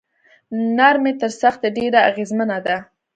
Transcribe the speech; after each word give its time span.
نرمي 0.77 1.13
تر 1.21 1.29
سختۍ 1.41 1.69
ډیره 1.77 1.99
اغیزمنه 2.09 2.57
ده. 2.65 2.77